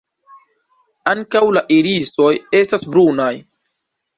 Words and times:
Ankaŭ 1.11 1.43
la 1.57 1.63
irisoj 1.77 2.33
estas 2.63 2.87
brunaj. 2.95 3.33